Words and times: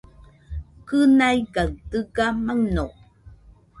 Kɨnaigaɨ 0.87 1.67
dɨga 1.89 2.25
maɨno. 2.45 2.85